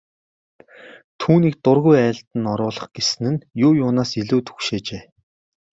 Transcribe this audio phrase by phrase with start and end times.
[1.19, 5.03] Түүнийг дургүй айлд нь оруулах гэсэн нь юу юунаас ч илүү түгшээжээ.